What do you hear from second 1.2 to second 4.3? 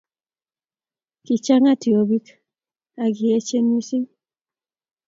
Kichana tiobgik ak kiechene mising